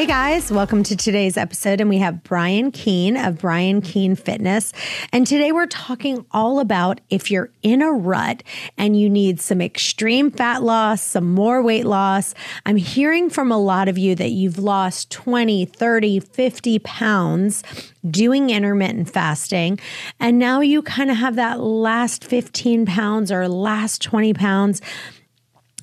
[0.00, 1.78] Hey guys, welcome to today's episode.
[1.78, 4.72] And we have Brian Keane of Brian Keane Fitness.
[5.12, 8.42] And today we're talking all about if you're in a rut
[8.78, 12.34] and you need some extreme fat loss, some more weight loss.
[12.64, 17.62] I'm hearing from a lot of you that you've lost 20, 30, 50 pounds
[18.08, 19.78] doing intermittent fasting.
[20.18, 24.80] And now you kind of have that last 15 pounds or last 20 pounds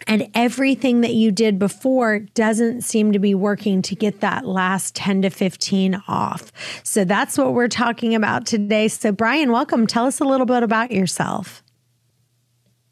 [0.07, 4.95] and everything that you did before doesn't seem to be working to get that last
[4.95, 6.51] 10 to 15 off.
[6.83, 8.87] So that's what we're talking about today.
[8.87, 9.85] So, Brian, welcome.
[9.85, 11.61] Tell us a little bit about yourself.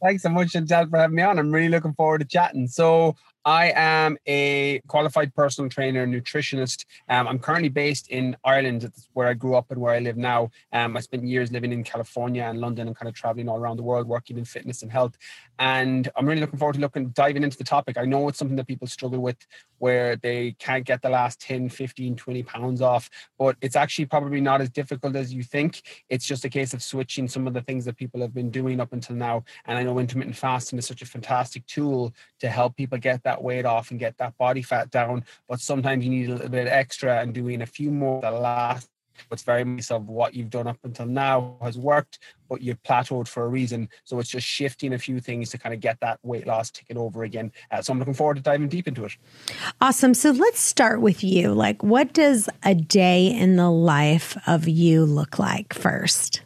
[0.03, 1.39] Thanks so much, Chantel, for having me on.
[1.39, 2.67] I'm really looking forward to chatting.
[2.67, 6.85] So, I am a qualified personal trainer, nutritionist.
[7.07, 10.49] Um, I'm currently based in Ireland, where I grew up and where I live now.
[10.73, 13.77] Um, I spent years living in California and London and kind of traveling all around
[13.77, 15.15] the world, working in fitness and health.
[15.59, 17.99] And I'm really looking forward to looking, diving into the topic.
[17.99, 19.37] I know it's something that people struggle with
[19.77, 24.41] where they can't get the last 10, 15, 20 pounds off, but it's actually probably
[24.41, 25.83] not as difficult as you think.
[26.09, 28.79] It's just a case of switching some of the things that people have been doing
[28.79, 29.43] up until now.
[29.65, 33.34] And I know intermittent fasting is such a fantastic tool to help people get that
[33.43, 35.23] weight off and get that body fat down.
[35.47, 38.89] But sometimes you need a little bit extra and doing a few more the last
[39.31, 42.19] it's very much of what you've done up until now has worked,
[42.49, 43.89] but you've plateaued for a reason.
[44.03, 46.97] So it's just shifting a few things to kind of get that weight loss ticket
[46.97, 47.51] over again.
[47.71, 49.13] Uh, so I'm looking forward to diving deep into it.
[49.81, 50.13] Awesome.
[50.13, 51.53] So let's start with you.
[51.53, 56.41] Like, what does a day in the life of you look like first?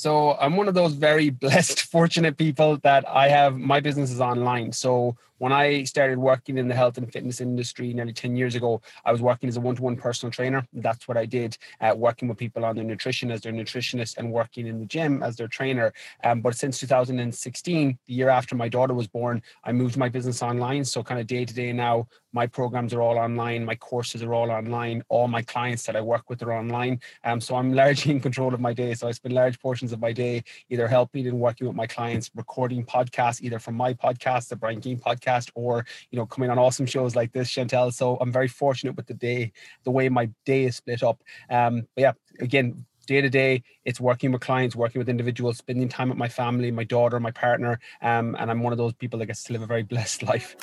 [0.00, 4.18] So I'm one of those very blessed, fortunate people that I have my business is
[4.18, 4.72] online.
[4.72, 8.82] So when I started working in the health and fitness industry nearly 10 years ago,
[9.06, 10.66] I was working as a one to one personal trainer.
[10.74, 14.30] That's what I did, uh, working with people on their nutrition as their nutritionist and
[14.30, 15.94] working in the gym as their trainer.
[16.24, 20.42] Um, but since 2016, the year after my daughter was born, I moved my business
[20.42, 20.84] online.
[20.84, 24.34] So, kind of day to day now, my programs are all online, my courses are
[24.34, 27.00] all online, all my clients that I work with are online.
[27.24, 28.92] Um, so, I'm largely in control of my day.
[28.92, 32.30] So, I spend large portions of my day either helping and working with my clients,
[32.34, 36.58] recording podcasts, either from my podcast, the Brian podcast podcast or you know coming on
[36.58, 39.52] awesome shows like this chantel so i'm very fortunate with the day
[39.84, 41.22] the way my day is split up.
[41.48, 45.88] Um but yeah again day to day it's working with clients working with individuals spending
[45.88, 49.18] time with my family my daughter my partner um, and i'm one of those people
[49.18, 50.56] that gets to live a very blessed life.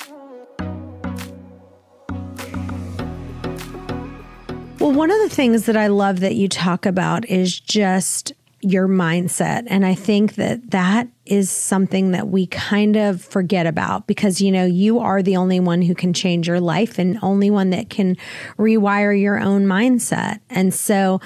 [4.79, 8.31] Well one of the things that i love that you talk about is just
[8.62, 9.63] your mindset.
[9.68, 14.51] And I think that that is something that we kind of forget about because, you
[14.51, 17.90] know, you are the only one who can change your life and only one that
[17.90, 18.18] can
[18.57, 20.40] rewire your own mindset.
[20.50, 21.22] And so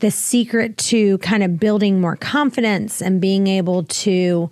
[0.00, 4.50] the secret to kind of building more confidence and being able to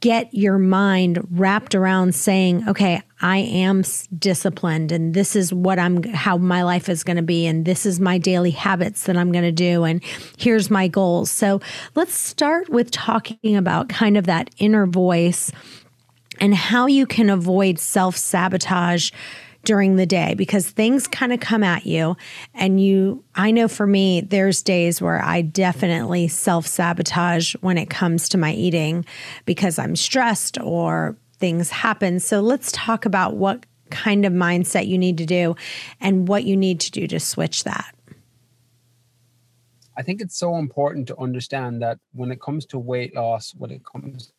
[0.00, 3.84] get your mind wrapped around saying, okay, I am
[4.18, 7.46] disciplined and this is what I'm, how my life is going to be.
[7.46, 9.84] And this is my daily habits that I'm going to do.
[9.84, 10.02] And
[10.38, 11.30] here's my goals.
[11.30, 11.60] So
[11.94, 15.52] let's start with talking about kind of that inner voice
[16.40, 19.10] and how you can avoid self sabotage
[19.64, 22.16] during the day because things kind of come at you.
[22.54, 27.90] And you, I know for me, there's days where I definitely self sabotage when it
[27.90, 29.04] comes to my eating
[29.44, 32.20] because I'm stressed or things happen.
[32.20, 35.56] So let's talk about what kind of mindset you need to do
[36.00, 37.94] and what you need to do to switch that.
[39.96, 43.70] I think it's so important to understand that when it comes to weight loss, when
[43.70, 44.32] it comes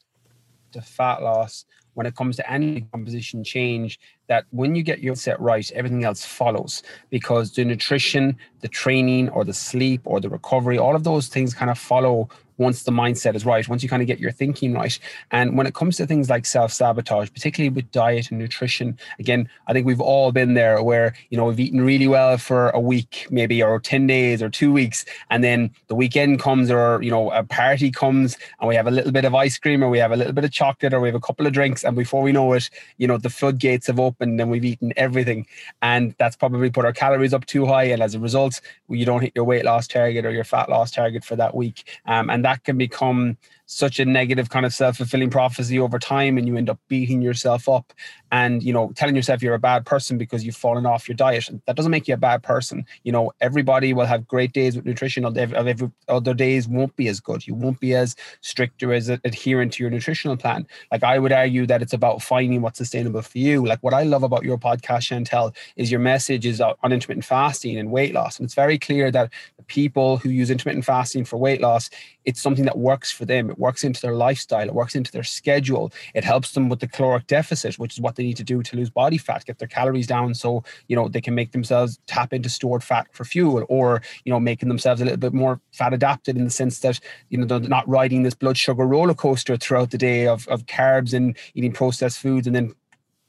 [0.71, 5.15] to fat loss, when it comes to any composition change, that when you get your
[5.15, 6.83] set right, everything else follows.
[7.09, 11.53] Because the nutrition, the training, or the sleep, or the recovery, all of those things
[11.53, 14.73] kind of follow once the mindset is right, once you kind of get your thinking
[14.73, 14.97] right.
[15.31, 19.49] And when it comes to things like self sabotage, particularly with diet and nutrition, again,
[19.67, 22.79] I think we've all been there where, you know, we've eaten really well for a
[22.79, 25.05] week, maybe, or 10 days or two weeks.
[25.29, 28.91] And then the weekend comes or, you know, a party comes and we have a
[28.91, 31.07] little bit of ice cream or we have a little bit of chocolate or we
[31.07, 31.83] have a couple of drinks.
[31.83, 35.45] And before we know it, you know, the floodgates have opened and we've eaten everything.
[35.81, 37.85] And that's probably put our calories up too high.
[37.85, 40.91] And as a result, you don't hit your weight loss target or your fat loss
[40.91, 41.87] target for that week.
[42.05, 43.37] Um, and that that can become
[43.71, 47.69] such a negative kind of self-fulfilling prophecy over time and you end up beating yourself
[47.69, 47.93] up
[48.29, 51.49] and you know telling yourself you're a bad person because you've fallen off your diet.
[51.65, 52.85] That doesn't make you a bad person.
[53.03, 57.47] You know everybody will have great days with nutrition other days won't be as good.
[57.47, 60.67] You won't be as strict or as adherent to your nutritional plan.
[60.91, 63.65] Like i would argue that it's about finding what's sustainable for you.
[63.65, 67.23] Like what i love about your podcast chantel is your message is uh, on intermittent
[67.23, 68.37] fasting and weight loss.
[68.37, 71.89] And it's very clear that the people who use intermittent fasting for weight loss
[72.25, 73.49] it's something that works for them.
[73.49, 74.67] It works into their lifestyle.
[74.67, 75.93] It works into their schedule.
[76.13, 78.75] It helps them with the caloric deficit, which is what they need to do to
[78.75, 82.33] lose body fat, get their calories down, so you know they can make themselves tap
[82.33, 85.93] into stored fat for fuel, or you know making themselves a little bit more fat
[85.93, 86.99] adapted in the sense that
[87.29, 90.65] you know they're not riding this blood sugar roller coaster throughout the day of, of
[90.65, 92.73] carbs and eating processed foods and then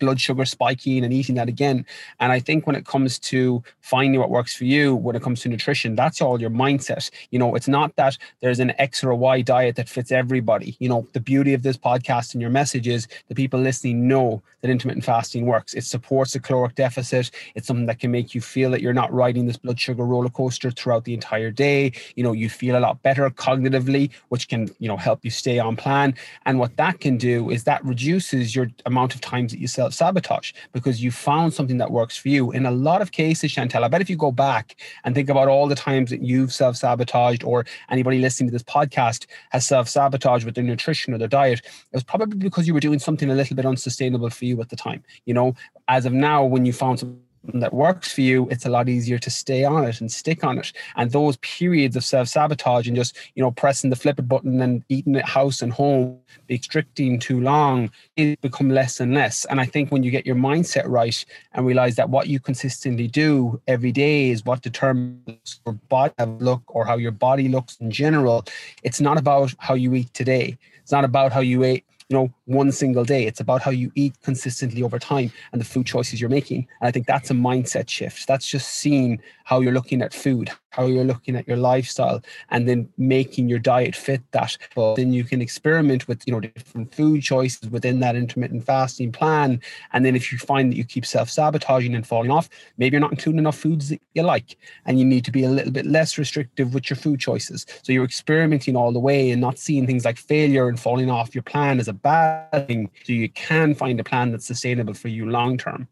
[0.03, 1.87] blood sugar spiking and eating that again.
[2.19, 5.41] And I think when it comes to finding what works for you, when it comes
[5.43, 7.09] to nutrition, that's all your mindset.
[7.31, 10.77] You know, it's not that there's an X or a Y diet that fits everybody.
[10.81, 14.43] You know, the beauty of this podcast and your message is the people listening know
[14.61, 15.73] that intermittent fasting works.
[15.75, 17.31] It supports a caloric deficit.
[17.55, 20.31] It's something that can make you feel that you're not riding this blood sugar roller
[20.31, 21.93] coaster throughout the entire day.
[22.17, 25.59] You know, you feel a lot better cognitively, which can, you know, help you stay
[25.59, 26.15] on plan.
[26.45, 30.53] And what that can do is that reduces your amount of times that you sabotage
[30.73, 32.50] because you found something that works for you.
[32.53, 35.49] In a lot of cases, Chantel, I bet if you go back and think about
[35.49, 39.89] all the times that you've self sabotaged or anybody listening to this podcast has self
[39.89, 43.31] sabotaged with their nutrition or their diet, it was probably because you were doing something
[43.31, 45.03] a little bit unsustainable for you at the time.
[45.25, 45.55] You know,
[45.89, 47.21] as of now, when you found something
[47.61, 50.59] that works for you, it's a lot easier to stay on it and stick on
[50.59, 50.73] it.
[50.97, 54.61] And those periods of self sabotage and just, you know, pressing the flip it button
[54.61, 56.19] and eating it house and home,
[56.49, 59.45] restricting too long, it become less and less.
[59.47, 63.09] And I think when you get your mindset right and realize that what you consistently
[63.09, 67.91] do every day is what determines your body look or how your body looks in
[67.91, 68.45] general,
[68.83, 70.59] it's not about how you eat today.
[70.83, 73.27] It's not about how you ate you know one single day.
[73.27, 76.67] It's about how you eat consistently over time and the food choices you're making.
[76.81, 78.27] And i think that's a mindset shift.
[78.27, 82.67] That's just seeing how you're looking at food how you're looking at your lifestyle and
[82.67, 84.56] then making your diet fit that.
[84.75, 89.12] But then you can experiment with you know different food choices within that intermittent fasting
[89.12, 89.61] plan.
[89.93, 92.49] And then if you find that you keep self-sabotaging and falling off
[92.79, 94.56] maybe you're not including enough foods that you like
[94.87, 97.67] and you need to be a little bit less restrictive with your food choices.
[97.83, 101.35] So you're experimenting all the way and not seeing things like failure and falling off
[101.35, 102.91] your plan as a bad thing.
[103.05, 105.89] So you can find a plan that's sustainable for you long term.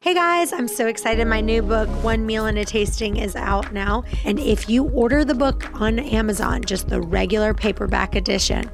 [0.00, 1.26] Hey guys, I'm so excited.
[1.26, 4.04] My new book, One Meal and a Tasting, is out now.
[4.24, 8.70] And if you order the book on Amazon, just the regular paperback edition,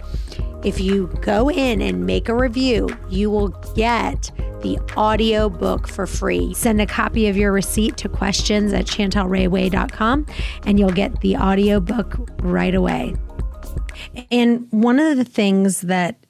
[0.65, 4.31] if you go in and make a review, you will get
[4.61, 6.53] the audio book for free.
[6.53, 10.27] Send a copy of your receipt to questions at chantelrayway.com
[10.67, 13.15] and you'll get the audio book right away.
[14.31, 16.24] And one of the things that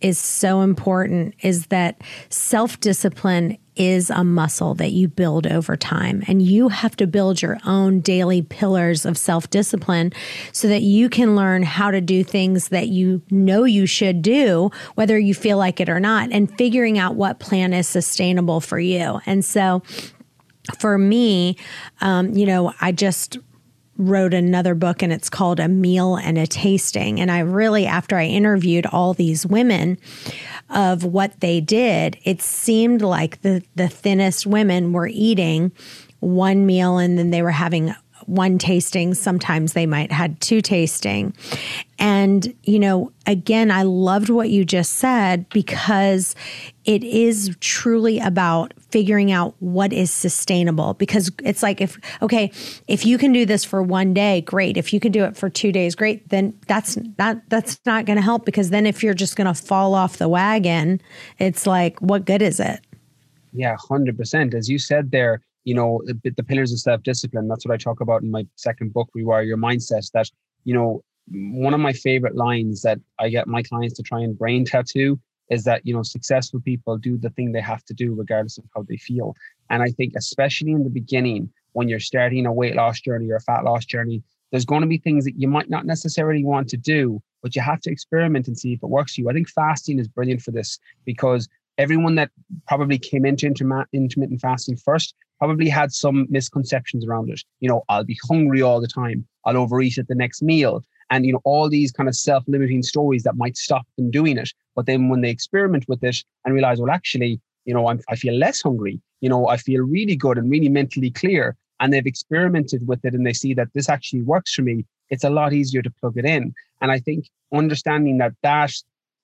[0.00, 6.24] is so important is that self discipline is a muscle that you build over time.
[6.26, 10.12] And you have to build your own daily pillars of self discipline
[10.52, 14.70] so that you can learn how to do things that you know you should do,
[14.94, 18.78] whether you feel like it or not, and figuring out what plan is sustainable for
[18.78, 19.20] you.
[19.26, 19.82] And so,
[20.80, 21.56] for me,
[22.00, 23.38] um, you know, I just
[23.98, 27.20] wrote another book and it's called A Meal and a Tasting.
[27.20, 29.98] And I really, after I interviewed all these women
[30.70, 35.72] of what they did, it seemed like the, the thinnest women were eating
[36.20, 37.94] one meal and then they were having
[38.26, 39.14] one tasting.
[39.14, 41.34] Sometimes they might had two tasting.
[41.98, 46.34] And, you know, again, I loved what you just said because
[46.84, 50.94] it is truly about figuring out what is sustainable.
[50.94, 52.52] Because it's like, if, okay,
[52.86, 54.76] if you can do this for one day, great.
[54.76, 56.28] If you can do it for two days, great.
[56.28, 59.54] Then that's not, that's not going to help because then if you're just going to
[59.54, 61.00] fall off the wagon,
[61.38, 62.80] it's like, what good is it?
[63.52, 64.54] Yeah, 100%.
[64.54, 67.48] As you said there, you know the, the pillars of self-discipline.
[67.48, 70.30] That's what i talk about in my second book rewire your mindset that
[70.64, 74.38] you know one of my favorite lines that i get my clients to try and
[74.38, 75.18] brain tattoo
[75.50, 78.64] is that you know successful people do the thing they have to do regardless of
[78.74, 79.34] how they feel.
[79.68, 83.36] And i think especially in the beginning when you're starting a weight loss journey or
[83.36, 86.68] a fat loss journey there's going to be things that you might not necessarily want
[86.68, 89.30] to do but you have to experiment and see if it works for you.
[89.30, 92.30] I think fasting is brilliant for this because everyone that
[92.66, 97.42] probably came into intermittent fasting first probably had some misconceptions around it.
[97.60, 99.26] You know, I'll be hungry all the time.
[99.44, 100.82] I'll overeat at the next meal.
[101.10, 104.38] And, you know, all these kind of self limiting stories that might stop them doing
[104.38, 104.52] it.
[104.74, 108.16] But then when they experiment with it and realize, well, actually, you know, I'm, I
[108.16, 111.56] feel less hungry, you know, I feel really good and really mentally clear.
[111.78, 114.86] And they've experimented with it and they see that this actually works for me.
[115.10, 116.54] it's a lot easier to plug it in.
[116.80, 118.72] And I think understanding that that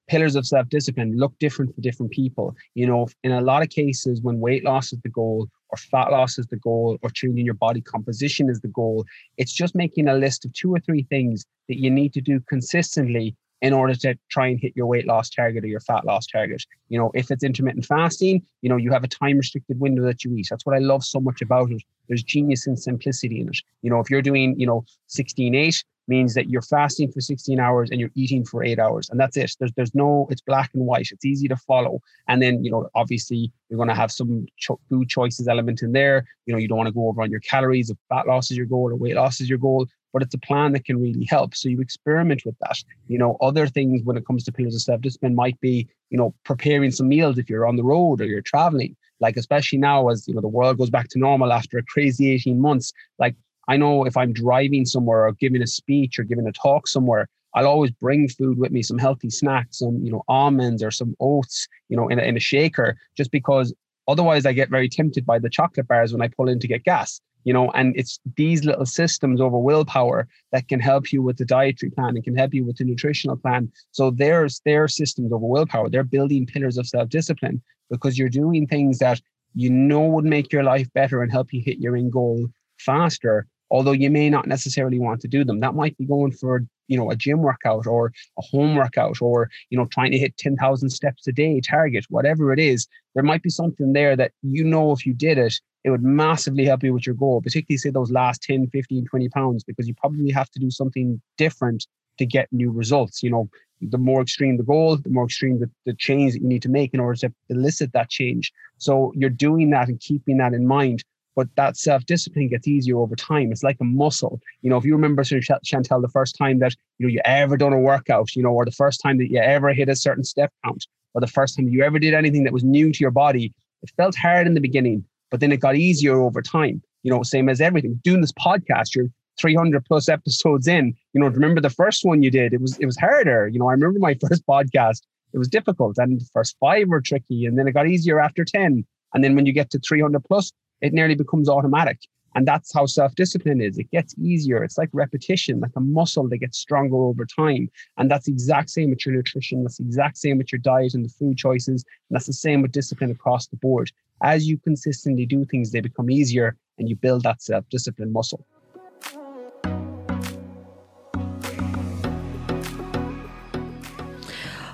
[0.09, 2.55] pillars of self-discipline look different for different people.
[2.75, 6.11] You know, in a lot of cases, when weight loss is the goal, or fat
[6.11, 9.05] loss is the goal, or changing your body composition is the goal,
[9.39, 12.41] it's just making a list of two or three things that you need to do
[12.41, 16.27] consistently in order to try and hit your weight loss target or your fat loss
[16.27, 16.63] target.
[16.89, 20.25] You know, if it's intermittent fasting, you know, you have a time restricted window that
[20.25, 20.49] you eat.
[20.51, 21.81] That's what I love so much about it.
[22.09, 23.59] There's genius and simplicity in it.
[23.83, 27.61] You know, if you're doing, you know, 16 8, means that you're fasting for 16
[27.61, 29.53] hours and you're eating for eight hours and that's it.
[29.59, 31.09] There's there's no it's black and white.
[31.11, 32.01] It's easy to follow.
[32.29, 35.93] And then you know obviously you're going to have some cho- food choices element in
[35.93, 36.25] there.
[36.47, 38.57] You know you don't want to go over on your calories if fat loss is
[38.57, 41.25] your goal or weight loss is your goal but it's a plan that can really
[41.25, 41.55] help.
[41.55, 42.77] So you experiment with that.
[43.09, 46.35] You know other things when it comes to pillars of self-discipline might be you know
[46.45, 48.97] preparing some meals if you're on the road or you're traveling.
[49.21, 52.31] Like especially now as you know the world goes back to normal after a crazy
[52.33, 53.37] 18 months like
[53.69, 57.29] I know if I'm driving somewhere or giving a speech or giving a talk somewhere,
[57.55, 61.15] I'll always bring food with me, some healthy snacks, some, you know, almonds or some
[61.21, 63.75] oats, you know, in a, in a shaker, just because
[64.09, 66.85] otherwise I get very tempted by the chocolate bars when I pull in to get
[66.85, 71.37] gas, you know, and it's these little systems over willpower that can help you with
[71.37, 73.71] the dietary plan and can help you with the nutritional plan.
[73.91, 75.91] So there's their systems over willpower.
[75.91, 79.21] They're building pillars of self-discipline because you're doing things that
[79.55, 83.47] you know would make your life better and help you hit your end goal faster
[83.73, 85.59] although you may not necessarily want to do them.
[85.59, 89.49] That might be going for you know a gym workout or a home workout or
[89.71, 92.87] you know trying to hit 10,000 steps a day target whatever it is.
[93.15, 96.65] There might be something there that you know if you did it it would massively
[96.65, 99.95] help you with your goal particularly say those last 10 15 20 pounds because you
[99.95, 101.87] probably have to do something different
[102.19, 103.23] to get new results.
[103.23, 103.49] You know
[103.81, 106.69] the more extreme the goal the more extreme the, the change that you need to
[106.69, 108.53] make in order to elicit that change.
[108.77, 111.03] So you're doing that and keeping that in mind
[111.35, 113.53] but that self discipline gets easier over time.
[113.53, 114.41] It's like a muscle.
[114.63, 117.73] You know, if you remember, Chantel, the first time that you know you ever done
[117.73, 120.53] a workout, you know, or the first time that you ever hit a certain step
[120.65, 123.53] count, or the first time you ever did anything that was new to your body,
[123.83, 126.83] it felt hard in the beginning, but then it got easier over time.
[127.03, 128.01] You know, same as everything.
[128.05, 129.09] Doing this podcast, you're
[129.41, 130.95] 300 plus episodes in.
[131.15, 132.53] You know, remember the first one you did?
[132.53, 133.49] It was it was harder.
[133.49, 135.03] You know, I remember my first podcast.
[135.33, 138.45] It was difficult, and the first five were tricky, and then it got easier after
[138.45, 138.85] 10.
[139.15, 142.01] And then when you get to 300 plus, it nearly becomes automatic.
[142.35, 143.79] And that's how self discipline is.
[143.79, 144.63] It gets easier.
[144.65, 147.69] It's like repetition, like a muscle that gets stronger over time.
[147.99, 149.63] And that's the exact same with your nutrition.
[149.63, 151.85] That's the exact same with your diet and the food choices.
[152.09, 153.91] And that's the same with discipline across the board.
[154.23, 158.47] As you consistently do things, they become easier and you build that self discipline muscle.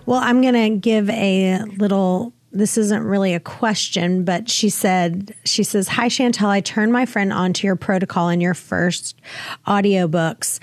[0.07, 5.35] Well, I'm going to give a little this isn't really a question, but she said,
[5.45, 6.49] she says, Hi, Chantel.
[6.49, 9.21] I turned my friend onto your protocol in your first
[9.67, 10.59] audiobooks.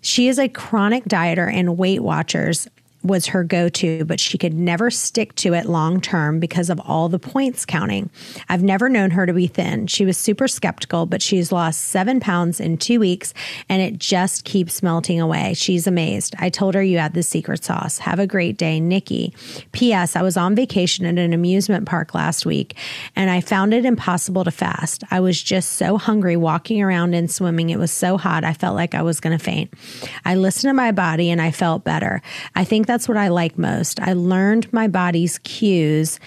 [0.00, 2.68] She is a chronic dieter and Weight Watchers
[3.02, 6.78] was her go to, but she could never stick to it long term because of
[6.80, 8.10] all the points counting.
[8.48, 9.86] I've never known her to be thin.
[9.86, 13.32] She was super skeptical, but she's lost seven pounds in two weeks
[13.68, 15.54] and it just keeps melting away.
[15.54, 16.34] She's amazed.
[16.38, 17.98] I told her you had the secret sauce.
[17.98, 19.34] Have a great day, Nikki.
[19.72, 20.14] P.S.
[20.14, 22.76] I was on vacation at an amusement park last week
[23.16, 25.04] and I found it impossible to fast.
[25.10, 27.70] I was just so hungry walking around and swimming.
[27.70, 28.44] It was so hot.
[28.44, 29.72] I felt like I was going to faint.
[30.24, 32.20] I listened to my body and I felt better.
[32.54, 34.00] I think that's what I like most.
[34.00, 36.18] I learned my body's cues.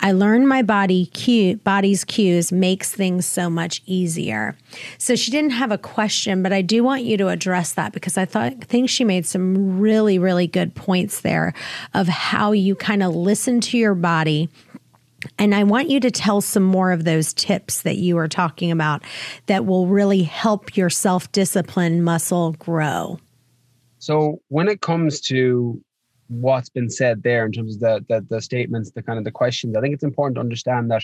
[0.00, 4.56] I learned my body cue, body's cues makes things so much easier.
[4.96, 8.16] So she didn't have a question, but I do want you to address that because
[8.16, 11.52] I thought think she made some really really good points there
[11.92, 14.48] of how you kind of listen to your body
[15.38, 18.70] and I want you to tell some more of those tips that you were talking
[18.70, 19.02] about
[19.48, 23.18] that will really help your self discipline muscle grow.
[24.04, 25.82] So when it comes to
[26.28, 29.30] what's been said there in terms of the, the, the statements, the kind of the
[29.30, 31.02] questions, I think it's important to understand that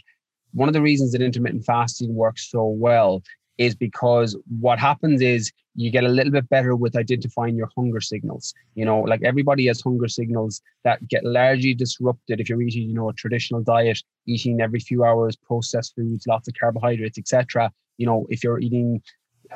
[0.53, 3.23] one of the reasons that intermittent fasting works so well
[3.57, 8.03] is because what happens is you get a little bit better with identifying your hunger
[8.03, 8.53] signals.
[8.75, 12.95] You know, like everybody has hunger signals that get largely disrupted if you're eating, you
[12.95, 17.73] know, a traditional diet, eating every few hours processed foods, lots of carbohydrates, etc.
[17.97, 19.01] You know, if you're eating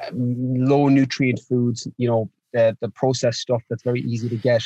[0.08, 4.62] um, low nutrient foods, you know, the the processed stuff that's very easy to get,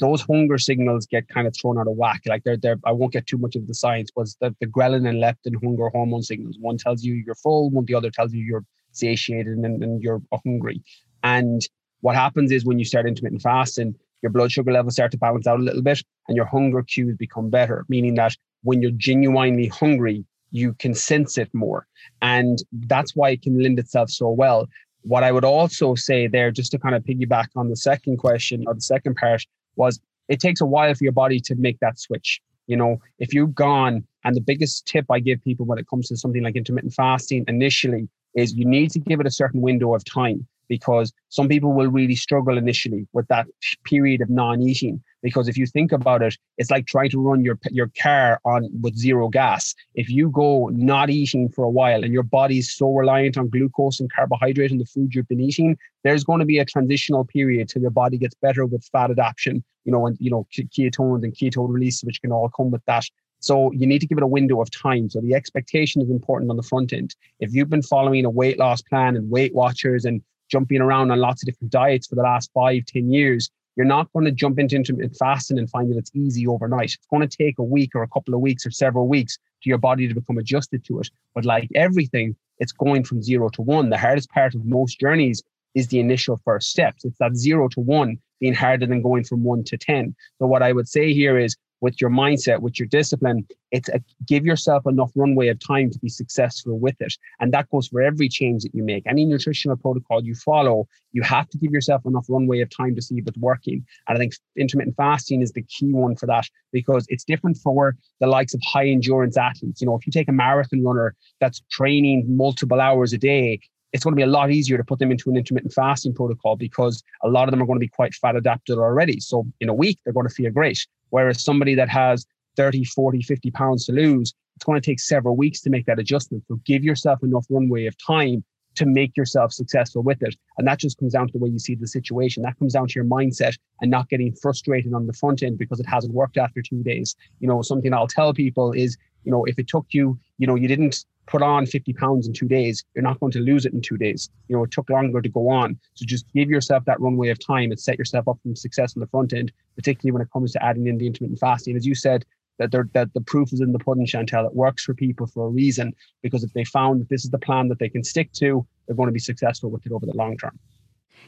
[0.00, 2.22] those hunger signals get kind of thrown out of whack.
[2.26, 5.06] Like they're they're I won't get too much of the science, but the, the ghrelin
[5.06, 6.56] and leptin hunger hormone signals.
[6.58, 10.22] One tells you you're full, one the other tells you you're satiated and, and you're
[10.46, 10.82] hungry.
[11.22, 11.60] And
[12.00, 15.46] what happens is when you start intermittent fasting, your blood sugar levels start to balance
[15.46, 19.68] out a little bit and your hunger cues become better, meaning that when you're genuinely
[19.68, 21.86] hungry, you can sense it more.
[22.22, 24.68] And that's why it can lend itself so well
[25.04, 28.64] what I would also say there, just to kind of piggyback on the second question
[28.66, 29.44] or the second part,
[29.76, 32.40] was it takes a while for your body to make that switch.
[32.66, 36.08] You know, if you've gone, and the biggest tip I give people when it comes
[36.08, 39.94] to something like intermittent fasting initially is you need to give it a certain window
[39.94, 43.46] of time because some people will really struggle initially with that
[43.84, 47.58] period of non-eating because if you think about it it's like trying to run your
[47.70, 52.12] your car on with zero gas if you go not eating for a while and
[52.12, 56.22] your body's so reliant on glucose and carbohydrate and the food you've been eating there's
[56.22, 59.90] going to be a transitional period till your body gets better with fat adaptation you
[59.90, 63.04] know and you know ketones and ketone release which can all come with that
[63.44, 65.10] so you need to give it a window of time.
[65.10, 67.14] So the expectation is important on the front end.
[67.40, 71.18] If you've been following a weight loss plan and Weight Watchers and jumping around on
[71.18, 74.58] lots of different diets for the last five, ten years, you're not going to jump
[74.58, 76.94] into intermittent fasting and find that it's easy overnight.
[76.94, 79.68] It's going to take a week or a couple of weeks or several weeks to
[79.68, 81.10] your body to become adjusted to it.
[81.34, 83.90] But like everything, it's going from zero to one.
[83.90, 85.42] The hardest part of most journeys
[85.74, 87.04] is the initial first steps.
[87.04, 90.14] It's that zero to one being harder than going from one to 10.
[90.38, 94.00] So, what I would say here is with your mindset, with your discipline, it's a,
[94.26, 97.14] give yourself enough runway of time to be successful with it.
[97.40, 99.04] And that goes for every change that you make.
[99.06, 103.02] Any nutritional protocol you follow, you have to give yourself enough runway of time to
[103.02, 103.84] see if it's working.
[104.08, 107.96] And I think intermittent fasting is the key one for that because it's different for
[108.20, 109.80] the likes of high endurance athletes.
[109.80, 113.60] You know, if you take a marathon runner that's training multiple hours a day,
[113.94, 116.56] it's going to be a lot easier to put them into an intermittent fasting protocol
[116.56, 119.20] because a lot of them are going to be quite fat adapted already.
[119.20, 120.84] So in a week, they're going to feel great.
[121.14, 125.36] Whereas somebody that has 30, 40, 50 pounds to lose, it's going to take several
[125.36, 126.42] weeks to make that adjustment.
[126.48, 128.42] So give yourself enough runway of time
[128.74, 130.34] to make yourself successful with it.
[130.58, 132.42] And that just comes down to the way you see the situation.
[132.42, 135.78] That comes down to your mindset and not getting frustrated on the front end because
[135.78, 137.14] it hasn't worked after two days.
[137.38, 140.56] You know, something I'll tell people is, you know, if it took you, you know,
[140.56, 143.72] you didn't put on 50 pounds in two days, you're not going to lose it
[143.72, 144.30] in two days.
[144.48, 145.78] You know, it took longer to go on.
[145.94, 149.00] So just give yourself that runway of time and set yourself up for success on
[149.00, 151.76] the front end, particularly when it comes to adding in the intermittent fasting.
[151.76, 152.24] As you said,
[152.58, 154.46] that that the proof is in the pudding, Chantel.
[154.46, 157.38] It works for people for a reason because if they found that this is the
[157.38, 160.16] plan that they can stick to, they're going to be successful with it over the
[160.16, 160.58] long term.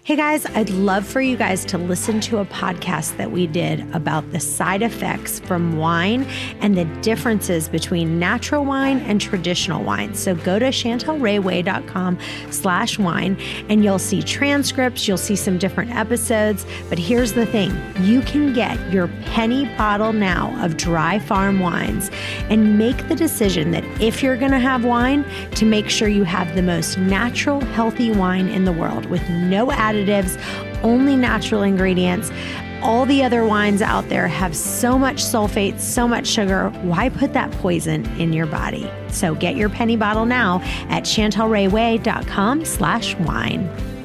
[0.05, 3.81] Hey guys, I'd love for you guys to listen to a podcast that we did
[3.93, 6.23] about the side effects from wine
[6.61, 10.15] and the differences between natural wine and traditional wine.
[10.15, 12.21] So go to chantelrayway.com
[12.53, 13.37] slash wine
[13.69, 16.65] and you'll see transcripts, you'll see some different episodes.
[16.89, 22.13] But here's the thing you can get your penny bottle now of dry farm wines
[22.49, 25.25] and make the decision that if you're going to have wine,
[25.57, 29.73] to make sure you have the most natural, healthy wine in the world with no
[29.73, 30.41] added additives,
[30.83, 32.31] only natural ingredients.
[32.83, 36.69] All the other wines out there have so much sulfate, so much sugar.
[36.83, 38.91] Why put that poison in your body?
[39.09, 43.96] So get your penny bottle now at chantelrayway.com slash wine.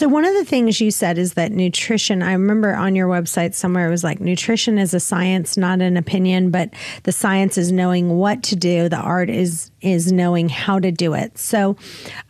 [0.00, 3.52] So, one of the things you said is that nutrition, I remember on your website
[3.52, 6.70] somewhere it was like nutrition is a science, not an opinion, but
[7.02, 11.12] the science is knowing what to do, the art is is knowing how to do
[11.12, 11.36] it.
[11.36, 11.76] So,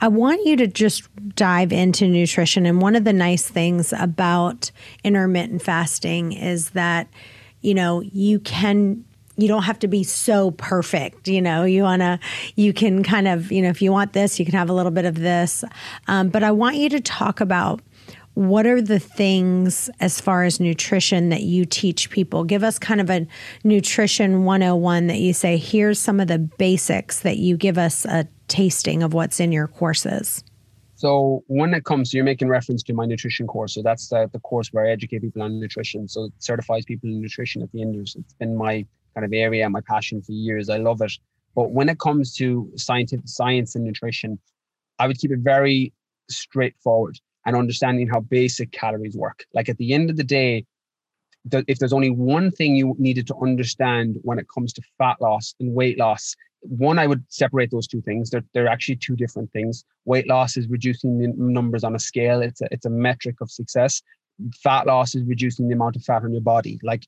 [0.00, 4.72] I want you to just dive into nutrition and one of the nice things about
[5.04, 7.06] intermittent fasting is that
[7.61, 9.04] you know, you can
[9.40, 11.29] you don't have to be so perfect.
[11.29, 12.18] You know, you want to,
[12.57, 14.92] you can kind of, you know, if you want this, you can have a little
[14.92, 15.64] bit of this.
[16.09, 17.81] Um, but I want you to talk about
[18.35, 22.44] what are the things as far as nutrition that you teach people?
[22.44, 23.26] Give us kind of a
[23.64, 28.26] nutrition 101 that you say, here's some of the basics that you give us a
[28.48, 30.44] tasting of what's in your courses.
[30.94, 34.40] So when it comes you're making reference to my nutrition course, so that's the, the
[34.40, 36.07] course where I educate people on nutrition.
[36.09, 37.96] So it certifies people in nutrition at the end.
[37.96, 40.68] It's been my kind of area, my passion for years.
[40.68, 41.12] I love it.
[41.55, 44.38] But when it comes to scientific science and nutrition,
[44.99, 45.92] I would keep it very
[46.29, 49.44] straightforward and understanding how basic calories work.
[49.55, 50.66] Like at the end of the day,
[51.53, 55.55] if there's only one thing you needed to understand when it comes to fat loss
[55.59, 58.29] and weight loss, one, I would separate those two things.
[58.29, 59.85] They're, they're actually two different things.
[60.05, 62.42] Weight loss is reducing the numbers on a scale.
[62.42, 64.03] It's a, it's a metric of success
[64.55, 66.79] fat loss is reducing the amount of fat on your body.
[66.83, 67.07] Like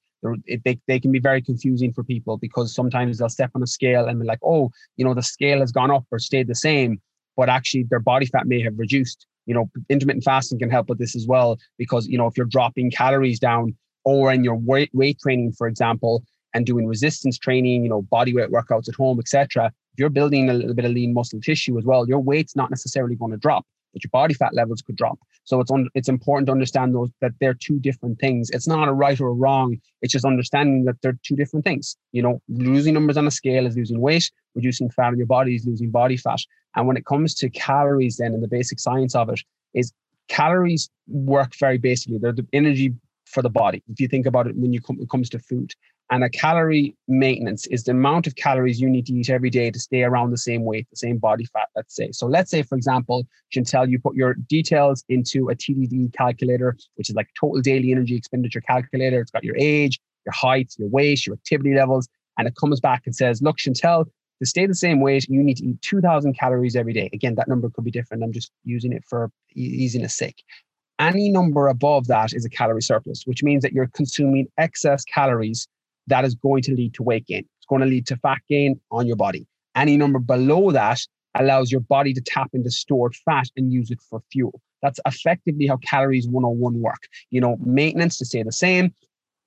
[0.64, 4.06] they, they can be very confusing for people because sometimes they'll step on a scale
[4.06, 7.00] and be like, oh, you know, the scale has gone up or stayed the same,
[7.36, 9.26] but actually their body fat may have reduced.
[9.46, 12.46] You know, intermittent fasting can help with this as well because, you know, if you're
[12.46, 16.22] dropping calories down or in your weight, weight training, for example,
[16.54, 20.54] and doing resistance training, you know, body weight workouts at home, etc., you're building a
[20.54, 23.66] little bit of lean muscle tissue as well, your weight's not necessarily going to drop
[23.92, 25.18] but your body fat levels could drop.
[25.44, 28.50] So it's un- it's important to understand those that they're two different things.
[28.50, 29.76] It's not a right or a wrong.
[30.00, 31.96] It's just understanding that they're two different things.
[32.12, 34.30] You know, losing numbers on a scale is losing weight.
[34.54, 36.40] reducing fat in your body is losing body fat.
[36.76, 39.40] And when it comes to calories, then and the basic science of it
[39.74, 39.92] is
[40.28, 42.18] calories work very basically.
[42.18, 42.94] They're the energy
[43.26, 43.82] for the body.
[43.88, 45.72] If you think about it when you come, it comes to food.
[46.10, 49.70] And a calorie maintenance is the amount of calories you need to eat every day
[49.70, 52.10] to stay around the same weight, the same body fat, let's say.
[52.12, 57.08] So let's say, for example, Chantel, you put your details into a TDEE calculator, which
[57.08, 59.20] is like total daily energy expenditure calculator.
[59.20, 62.08] It's got your age, your height, your weight, your activity levels.
[62.36, 64.06] And it comes back and says, look, Chantel,
[64.40, 67.08] to stay the same weight, you need to eat 2000 calories every day.
[67.12, 68.22] Again, that number could be different.
[68.22, 70.42] I'm just using it for easiness sake.
[70.98, 75.68] Any number above that is a calorie surplus, which means that you're consuming excess calories
[76.08, 77.46] that is going to lead to weight gain.
[77.58, 79.46] It's going to lead to fat gain on your body.
[79.74, 81.00] Any number below that
[81.34, 84.60] allows your body to tap into stored fat and use it for fuel.
[84.82, 87.02] That's effectively how calories 101 work.
[87.30, 88.92] You know, maintenance to stay the same,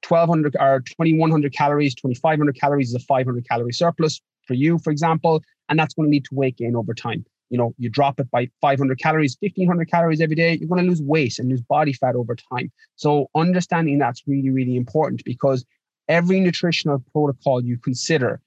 [0.07, 5.41] 1200 or 2100 calories, 2500 calories is a 500 calorie surplus for you, for example,
[5.69, 7.25] and that's going to lead to weight gain over time.
[7.49, 10.89] You know, you drop it by 500 calories, 1500 calories every day, you're going to
[10.89, 12.71] lose weight and lose body fat over time.
[12.95, 15.63] So understanding that's really, really important because
[16.07, 18.41] every nutritional protocol you consider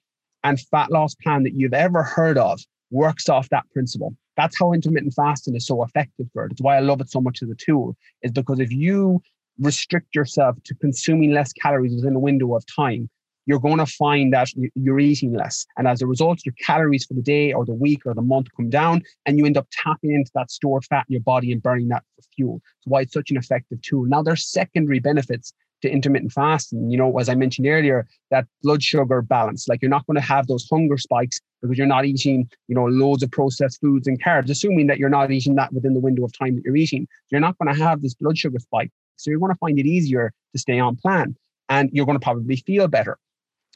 [0.44, 4.14] and fat loss plan that you've ever heard of works off that principle.
[4.36, 6.52] That's how intermittent fasting is so effective for it.
[6.52, 9.20] It's why I love it so much as a tool, is because if you
[9.58, 13.10] restrict yourself to consuming less calories within a window of time,
[13.46, 15.64] you're going to find that you're eating less.
[15.76, 18.46] And as a result, your calories for the day or the week or the month
[18.54, 21.62] come down, and you end up tapping into that stored fat in your body and
[21.62, 22.60] burning that for fuel.
[22.62, 24.04] That's why it's such an effective tool.
[24.04, 26.90] Now, there's secondary benefits to intermittent fasting.
[26.90, 29.68] You know, as I mentioned earlier, that blood sugar balance.
[29.68, 32.86] Like you're not going to have those hunger spikes because you're not eating, you know,
[32.86, 36.24] loads of processed foods and carbs, assuming that you're not eating that within the window
[36.24, 37.06] of time that you're eating.
[37.30, 38.90] You're not going to have this blood sugar spike.
[39.16, 41.36] So you're going to find it easier to stay on plan
[41.68, 43.18] and you're going to probably feel better.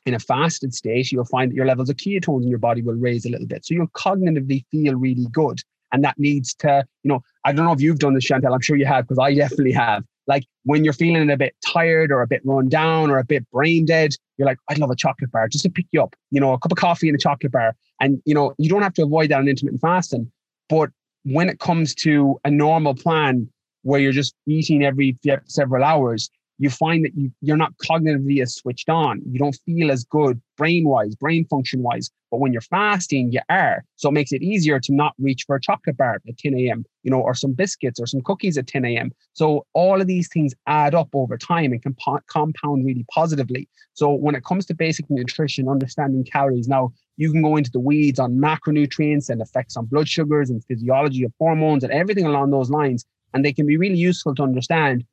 [0.05, 2.95] In a fasted state, you'll find that your levels of ketones in your body will
[2.95, 3.65] raise a little bit.
[3.65, 5.61] So you'll cognitively feel really good.
[5.93, 8.53] And that needs to, you know, I don't know if you've done this, Chantel.
[8.53, 10.05] I'm sure you have, because I definitely have.
[10.27, 13.49] Like when you're feeling a bit tired or a bit run down or a bit
[13.51, 16.41] brain dead, you're like, I'd love a chocolate bar just to pick you up, you
[16.41, 17.75] know, a cup of coffee and a chocolate bar.
[18.01, 20.31] And, you know, you don't have to avoid that in intermittent fasting.
[20.69, 20.91] But
[21.25, 23.49] when it comes to a normal plan
[23.83, 26.31] where you're just eating every several hours,
[26.63, 29.21] you find that you, you're not cognitively as switched on.
[29.29, 32.09] You don't feel as good brain wise, brain function wise.
[32.31, 33.85] But when you're fasting, you are.
[33.97, 36.85] So it makes it easier to not reach for a chocolate bar at 10 a.m.,
[37.03, 39.11] you know, or some biscuits or some cookies at 10 a.m.
[39.33, 43.69] So all of these things add up over time and can po- compound really positively.
[43.95, 47.81] So when it comes to basic nutrition, understanding calories, now you can go into the
[47.81, 52.53] weeds on macronutrients and effects on blood sugars and physiology of hormones and everything along
[52.53, 53.05] those lines.
[53.35, 55.05] And they can be really useful to understand.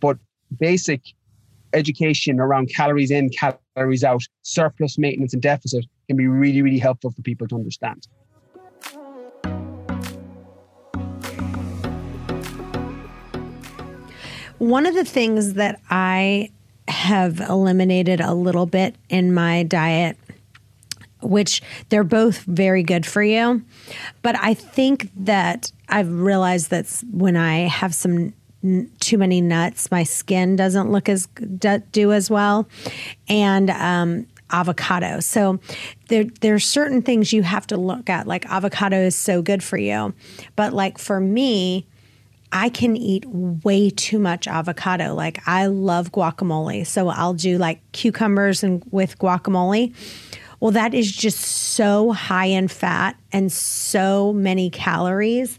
[0.00, 0.18] But
[0.58, 1.02] basic
[1.72, 7.10] education around calories in, calories out, surplus maintenance and deficit can be really, really helpful
[7.10, 8.06] for people to understand.
[14.58, 16.50] One of the things that I
[16.88, 20.16] have eliminated a little bit in my diet,
[21.22, 23.62] which they're both very good for you,
[24.22, 28.32] but I think that I've realized that when I have some
[29.00, 29.90] too many nuts.
[29.90, 31.26] My skin doesn't look as
[31.92, 32.68] do as well,
[33.28, 35.20] and um, avocado.
[35.20, 35.60] So
[36.08, 38.26] there there's certain things you have to look at.
[38.26, 40.14] Like avocado is so good for you,
[40.56, 41.86] but like for me.
[42.50, 45.14] I can eat way too much avocado.
[45.14, 46.86] Like I love guacamole.
[46.86, 49.94] So I'll do like cucumbers and with guacamole.
[50.58, 55.58] Well, that is just so high in fat and so many calories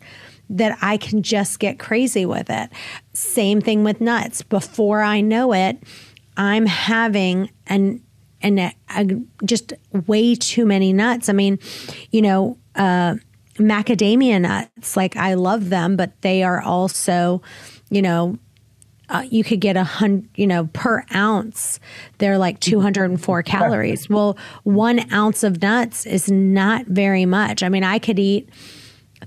[0.50, 2.70] that I can just get crazy with it.
[3.14, 4.42] Same thing with nuts.
[4.42, 5.78] Before I know it,
[6.38, 8.02] I'm having an
[8.42, 9.06] and a, a,
[9.44, 9.74] just
[10.08, 11.28] way too many nuts.
[11.28, 11.60] I mean,
[12.12, 13.16] you know, uh,
[13.58, 17.42] macadamia nuts, like I love them, but they are also,
[17.90, 18.38] you know,
[19.10, 21.80] uh, you could get a hundred, you know, per ounce,
[22.20, 24.08] they're like 204 calories.
[24.10, 27.64] Well, one ounce of nuts is not very much.
[27.64, 28.50] I mean, I could eat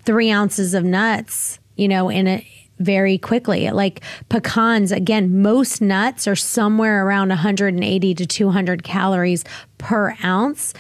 [0.04, 2.44] three ounces of nuts, you know, in it
[2.78, 3.70] very quickly.
[3.70, 9.44] Like pecans, again, most nuts are somewhere around 180 to 200 calories
[9.78, 10.74] per ounce.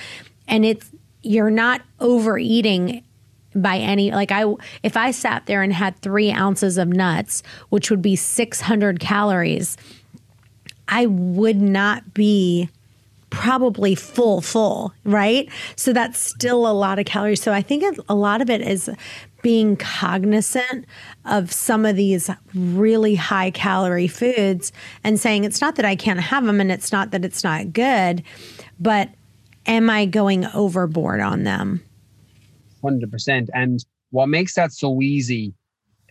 [0.48, 0.90] And it's,
[1.22, 3.04] you're not overeating
[3.54, 4.44] by any like i
[4.82, 9.76] if i sat there and had three ounces of nuts which would be 600 calories
[10.88, 12.70] i would not be
[13.32, 15.48] probably full, full, right?
[15.74, 17.42] So that's still a lot of calories.
[17.42, 18.90] So I think a lot of it is
[19.40, 20.84] being cognizant
[21.24, 24.70] of some of these really high calorie foods
[25.02, 27.72] and saying it's not that I can't have them and it's not that it's not
[27.72, 28.22] good,
[28.78, 29.08] but
[29.66, 31.82] am I going overboard on them?
[32.84, 33.48] 100%.
[33.54, 35.54] And what makes that so easy,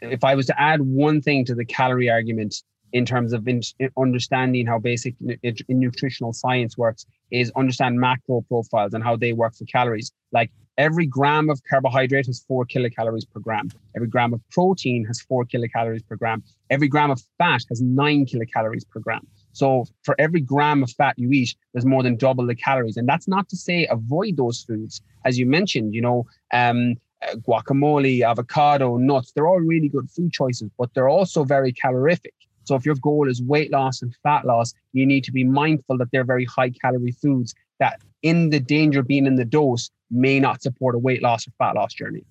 [0.01, 2.55] if I was to add one thing to the calorie argument
[2.93, 3.61] in terms of in,
[3.97, 9.55] understanding how basic in nutritional science works, is understand macro profiles and how they work
[9.55, 10.11] for calories.
[10.31, 13.69] Like every gram of carbohydrate has four kilocalories per gram.
[13.95, 16.43] Every gram of protein has four kilocalories per gram.
[16.69, 19.25] Every gram of fat has nine kilocalories per gram.
[19.53, 22.97] So for every gram of fat you eat, there's more than double the calories.
[22.97, 25.01] And that's not to say avoid those foods.
[25.25, 30.31] As you mentioned, you know, um, uh, guacamole, avocado, nuts, they're all really good food
[30.31, 32.33] choices, but they're also very calorific.
[32.63, 35.97] So if your goal is weight loss and fat loss, you need to be mindful
[35.97, 39.89] that they're very high calorie foods that in the danger of being in the dose
[40.09, 42.23] may not support a weight loss or fat loss journey.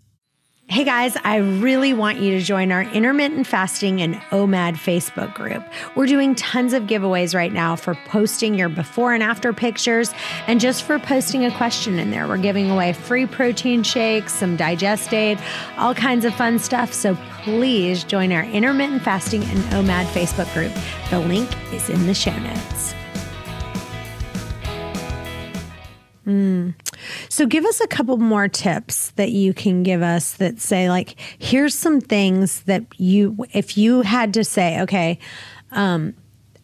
[0.71, 5.65] Hey guys, I really want you to join our intermittent fasting and OMAD Facebook group.
[5.97, 10.15] We're doing tons of giveaways right now for posting your before and after pictures
[10.47, 12.29] and just for posting a question in there.
[12.29, 15.41] We're giving away free protein shakes, some digest aid,
[15.77, 16.93] all kinds of fun stuff.
[16.93, 20.73] So please join our intermittent fasting and OMAD Facebook group.
[21.11, 22.95] The link is in the show notes.
[26.25, 26.75] Mm.
[27.29, 31.17] So, give us a couple more tips that you can give us that say, like,
[31.39, 35.19] here's some things that you, if you had to say, okay,
[35.73, 36.15] um,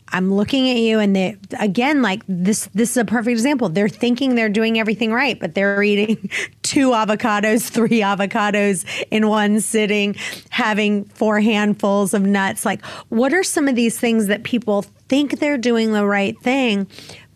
[0.09, 2.69] I'm looking at you, and they again, like this.
[2.75, 3.69] This is a perfect example.
[3.69, 6.31] They're thinking they're doing everything right, but they're eating
[6.63, 10.15] two avocados, three avocados in one sitting,
[10.51, 12.65] having four handfuls of nuts.
[12.65, 16.87] Like, what are some of these things that people think they're doing the right thing,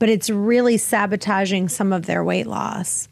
[0.00, 3.08] but it's really sabotaging some of their weight loss.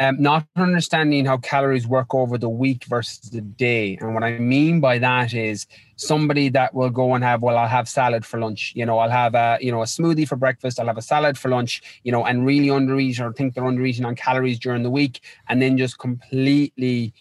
[0.00, 3.98] Um, not understanding how calories work over the week versus the day.
[4.00, 7.66] And what I mean by that is somebody that will go and have, well, I'll
[7.66, 8.72] have salad for lunch.
[8.76, 10.78] You know, I'll have a, you know, a smoothie for breakfast.
[10.78, 14.06] I'll have a salad for lunch, you know, and really undereat or think they're undereating
[14.06, 17.12] on calories during the week and then just completely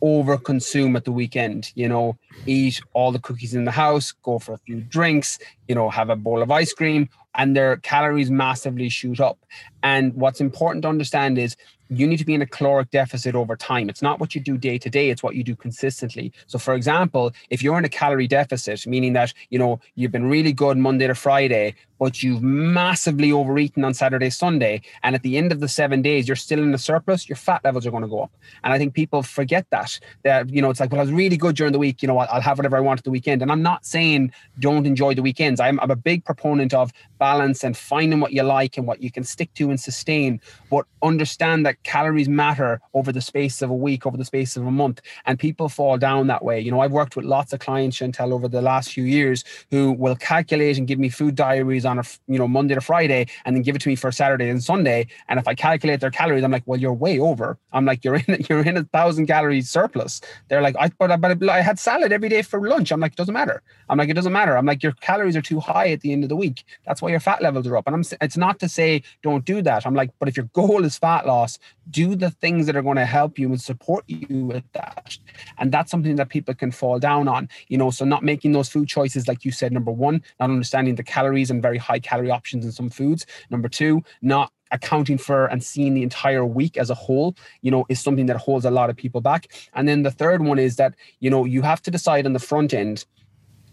[0.00, 4.38] over consume at the weekend you know eat all the cookies in the house go
[4.38, 5.38] for a few drinks
[5.68, 9.38] you know have a bowl of ice cream and their calories massively shoot up.
[9.82, 11.56] And what's important to understand is
[11.88, 13.88] you need to be in a caloric deficit over time.
[13.88, 16.32] It's not what you do day to day, it's what you do consistently.
[16.46, 20.28] So for example, if you're in a calorie deficit, meaning that, you know, you've been
[20.28, 25.38] really good Monday to Friday, but you've massively overeaten on Saturday, Sunday, and at the
[25.38, 28.02] end of the 7 days you're still in a surplus, your fat levels are going
[28.02, 28.32] to go up.
[28.64, 29.98] And I think people forget that.
[30.24, 32.18] That you know, it's like, well, I was really good during the week, you know,
[32.18, 33.42] I'll have whatever I want at the weekend.
[33.42, 35.60] And I'm not saying don't enjoy the weekends.
[35.60, 36.92] I'm, I'm a big proponent of
[37.26, 40.84] balance and finding what you like and what you can stick to and sustain, but
[41.02, 44.70] understand that calories matter over the space of a week, over the space of a
[44.82, 46.58] month, and people fall down that way.
[46.60, 49.38] You know, I've worked with lots of clients, Chantel, over the last few years
[49.72, 53.26] who will calculate and give me food diaries on a you know Monday to Friday,
[53.44, 55.00] and then give it to me for Saturday and Sunday.
[55.28, 57.58] And if I calculate their calories, I'm like, well, you're way over.
[57.72, 60.20] I'm like, you're in you're in a thousand calories surplus.
[60.48, 62.92] They're like, I but, but I had salad every day for lunch.
[62.92, 63.58] I'm like, it doesn't matter.
[63.88, 64.56] I'm like, it doesn't matter.
[64.56, 66.64] I'm like, your calories are too high at the end of the week.
[66.86, 67.86] That's why your fat levels are up.
[67.86, 69.86] And I'm it's not to say don't do that.
[69.86, 71.58] I'm like, but if your goal is fat loss,
[71.90, 75.16] do the things that are going to help you and support you with that.
[75.56, 77.90] And that's something that people can fall down on, you know.
[77.90, 81.50] So not making those food choices, like you said, number one, not understanding the calories
[81.50, 83.24] and very high calorie options in some foods.
[83.48, 87.86] Number two, not accounting for and seeing the entire week as a whole you know
[87.88, 90.74] is something that holds a lot of people back and then the third one is
[90.74, 93.04] that you know you have to decide on the front end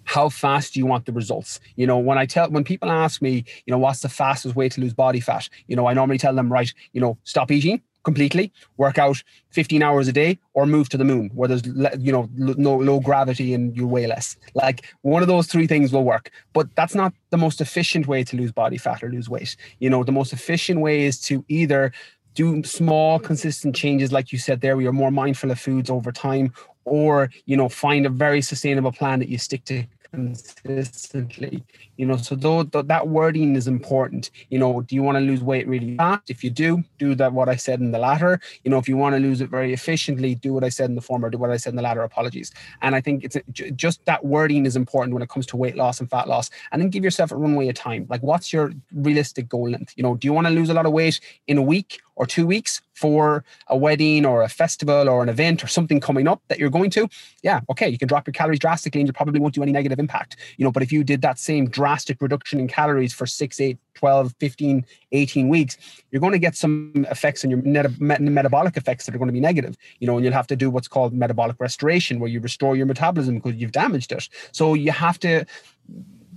[0.06, 3.22] how fast do you want the results you know when i tell when people ask
[3.22, 6.18] me you know what's the fastest way to lose body fat you know i normally
[6.18, 10.66] tell them right you know stop eating completely, work out 15 hours a day, or
[10.66, 11.66] move to the moon where there's
[11.98, 14.36] you know no low gravity and you weigh less.
[14.54, 18.24] Like one of those three things will work, but that's not the most efficient way
[18.26, 19.56] to lose body fat or lose weight.
[19.80, 21.92] You know, the most efficient way is to either
[22.34, 26.12] do small consistent changes like you said there where you're more mindful of foods over
[26.12, 26.52] time
[26.84, 31.64] or you know find a very sustainable plan that you stick to consistently
[31.98, 34.30] you know so though, though that wording is important.
[34.50, 36.30] You know do you want to lose weight really fast?
[36.30, 38.40] If you do do that what i said in the latter.
[38.64, 40.96] You know if you want to lose it very efficiently do what i said in
[40.96, 42.52] the former do what i said in the latter apologies.
[42.82, 43.38] And i think it's
[43.76, 46.50] just that wording is important when it comes to weight loss and fat loss.
[46.72, 48.06] And then give yourself a runway of time.
[48.10, 49.94] Like what's your realistic goal length?
[49.96, 52.26] You know do you want to lose a lot of weight in a week or
[52.26, 56.42] two weeks for a wedding or a festival or an event or something coming up
[56.48, 57.08] that you're going to,
[57.42, 60.00] yeah, okay, you can drop your calories drastically and you probably won't do any negative
[60.00, 60.38] impact.
[60.58, 63.78] You know, but if you did that same drastic reduction in calories for six, eight,
[63.96, 65.78] 12, 15, 18 weeks,
[66.12, 69.34] you're going to get some effects in your met- metabolic effects that are going to
[69.34, 72.40] be negative, you know, and you'll have to do what's called metabolic restoration, where you
[72.40, 74.30] restore your metabolism because you've damaged it.
[74.52, 75.46] So you have to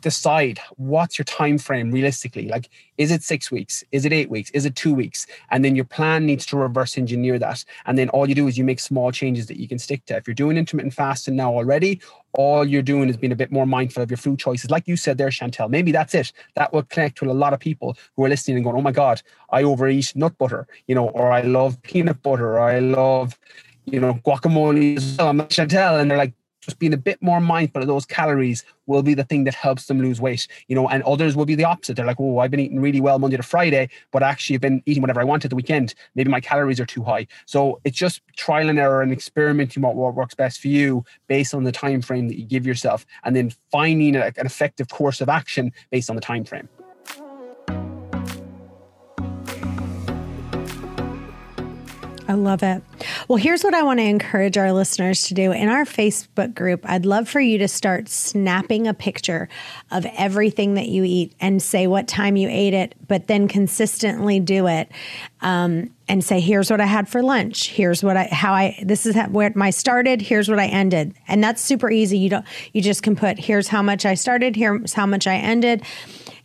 [0.01, 2.49] decide what's your time frame realistically?
[2.49, 3.85] Like is it six weeks?
[3.93, 4.51] Is it eight weeks?
[4.51, 5.27] Is it two weeks?
[5.51, 7.65] And then your plan needs to reverse engineer that.
[7.85, 10.17] And then all you do is you make small changes that you can stick to.
[10.17, 12.01] If you're doing intermittent fasting now already
[12.33, 14.71] all you're doing is being a bit more mindful of your food choices.
[14.71, 16.33] Like you said there chantel maybe that's it.
[16.55, 18.93] That will connect with a lot of people who are listening and going oh my
[18.93, 23.39] god i overeat nut butter you know or i love peanut butter or i love
[23.85, 25.29] you know guacamole as well.
[25.29, 26.35] I'm not chantel and they're like
[26.67, 29.87] just being a bit more mindful of those calories will be the thing that helps
[29.87, 31.97] them lose weight, you know, and others will be the opposite.
[31.97, 34.83] They're like, oh, I've been eating really well Monday to Friday, but actually I've been
[34.85, 35.95] eating whatever I want at the weekend.
[36.15, 37.27] Maybe my calories are too high.
[37.47, 41.55] So it's just trial and error and experimenting what, what works best for you based
[41.55, 45.21] on the time frame that you give yourself, and then finding a, an effective course
[45.21, 46.69] of action based on the time frame.
[52.29, 52.83] I love it.
[53.29, 55.53] Well, here's what I want to encourage our listeners to do.
[55.53, 59.49] In our Facebook group, I'd love for you to start snapping a picture
[59.93, 64.41] of everything that you eat and say what time you ate it, but then consistently
[64.41, 64.91] do it.
[65.41, 67.69] Um, and say, here's what I had for lunch.
[67.69, 70.23] Here's what I, how I, this is where my started.
[70.23, 71.15] Here's what I ended.
[71.27, 72.17] And that's super easy.
[72.19, 74.55] You don't, you just can put, here's how much I started.
[74.55, 75.83] Here's how much I ended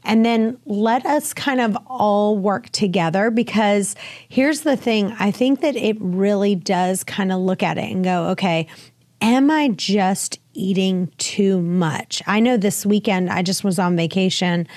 [0.03, 3.95] and then let us kind of all work together because
[4.27, 8.03] here's the thing I think that it really does kind of look at it and
[8.03, 8.67] go, okay,
[9.21, 12.21] am I just eating too much?
[12.25, 14.67] I know this weekend I just was on vacation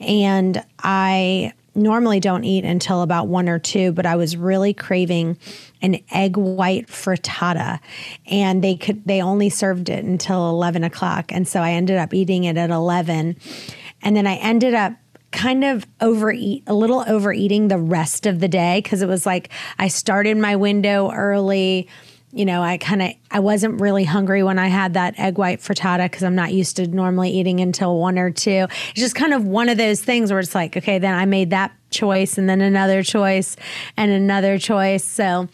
[0.00, 5.38] and I normally don't eat until about one or two, but I was really craving
[5.80, 7.80] an egg white frittata,
[8.26, 12.12] and they could they only served it until eleven o'clock, and so I ended up
[12.12, 13.36] eating it at eleven.
[14.02, 14.94] And then I ended up
[15.32, 19.48] kind of overeat a little overeating the rest of the day because it was like
[19.78, 21.88] I started my window early.
[22.34, 25.60] You know, I kind of I wasn't really hungry when I had that egg white
[25.60, 28.66] frittata because I'm not used to normally eating until one or two.
[28.90, 31.50] It's just kind of one of those things where it's like, okay, then I made
[31.50, 33.56] that choice and then another choice
[33.96, 35.04] and another choice.
[35.04, 35.48] So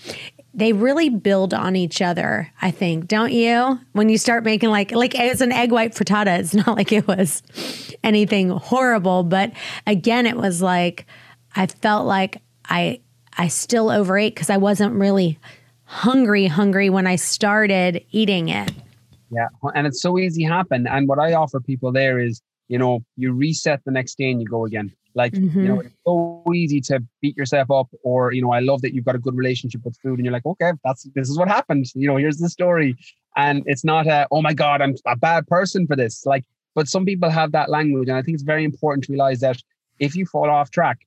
[0.58, 3.78] they really build on each other, I think, don't you?
[3.92, 7.06] When you start making like like it's an egg white frittata, it's not like it
[7.06, 7.42] was
[8.02, 9.52] anything horrible, but
[9.86, 11.06] again, it was like
[11.54, 13.00] I felt like I
[13.36, 15.38] I still overate because I wasn't really
[15.84, 18.72] hungry hungry when I started eating it.
[19.30, 20.88] Yeah, and it's so easy happen.
[20.88, 24.40] And what I offer people there is, you know, you reset the next day and
[24.40, 24.92] you go again.
[25.18, 25.61] Like, mm-hmm.
[25.61, 28.94] you know, it's so easy to beat yourself up, or, you know, I love that
[28.94, 31.48] you've got a good relationship with food and you're like, okay, that's this is what
[31.48, 31.87] happened.
[31.94, 32.96] You know, here's the story.
[33.37, 36.24] And it's not a, oh my God, I'm a bad person for this.
[36.24, 38.09] Like, but some people have that language.
[38.09, 39.61] And I think it's very important to realize that
[39.98, 40.98] if you fall off track,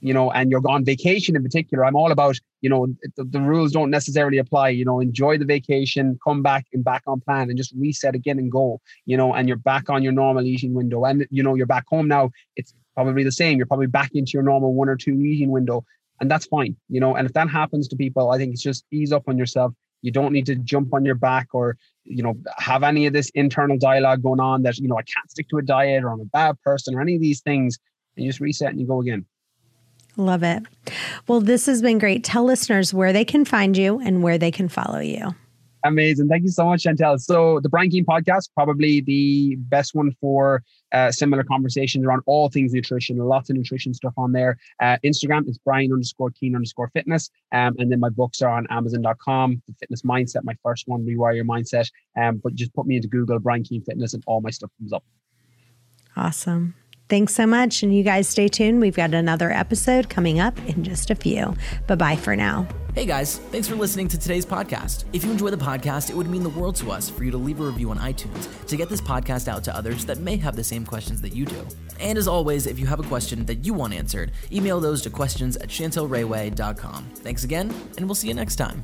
[0.00, 3.40] you know, and you're on vacation in particular, I'm all about, you know, the, the,
[3.40, 4.68] rules don't necessarily apply.
[4.68, 8.38] You know, enjoy the vacation, come back and back on plan and just reset again
[8.38, 11.04] and go, you know, and you're back on your normal eating window.
[11.04, 12.30] And, you know, you're back home now.
[12.56, 13.58] It's probably the same.
[13.58, 15.84] You're probably back into your normal one or two eating window.
[16.20, 17.14] And that's fine, you know.
[17.14, 19.72] And if that happens to people, I think it's just ease up on yourself.
[20.02, 23.30] You don't need to jump on your back or, you know, have any of this
[23.30, 26.20] internal dialogue going on that, you know, I can't stick to a diet or I'm
[26.20, 27.78] a bad person or any of these things.
[28.16, 29.24] And you just reset and you go again.
[30.16, 30.64] Love it.
[31.28, 32.24] Well, this has been great.
[32.24, 35.36] Tell listeners where they can find you and where they can follow you.
[35.88, 36.28] Amazing.
[36.28, 37.18] Thank you so much, Chantel.
[37.18, 42.50] So the Brian Keane podcast, probably the best one for uh, similar conversations around all
[42.50, 44.58] things nutrition, lots of nutrition stuff on there.
[44.80, 47.30] Uh, Instagram is Brian underscore Keane underscore fitness.
[47.52, 49.62] Um, and then my books are on Amazon.com.
[49.66, 51.90] The fitness mindset, my first one, Rewire Your Mindset.
[52.20, 54.92] Um, but just put me into Google, Brian Keane Fitness, and all my stuff comes
[54.92, 55.04] up.
[56.16, 56.74] Awesome.
[57.08, 57.82] Thanks so much.
[57.82, 58.80] And you guys stay tuned.
[58.80, 61.54] We've got another episode coming up in just a few.
[61.86, 62.66] Bye bye for now.
[62.94, 65.04] Hey guys, thanks for listening to today's podcast.
[65.12, 67.36] If you enjoy the podcast, it would mean the world to us for you to
[67.36, 70.56] leave a review on iTunes to get this podcast out to others that may have
[70.56, 71.66] the same questions that you do.
[72.00, 75.10] And as always, if you have a question that you want answered, email those to
[75.10, 77.04] questions at chantelrayway.com.
[77.16, 78.82] Thanks again, and we'll see you next time.